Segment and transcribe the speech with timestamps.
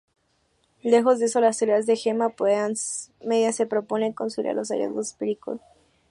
[0.81, 2.31] Lejos de eso, las teorías de gama
[3.23, 5.61] media se proponen consolidar los hallazgos empíricos.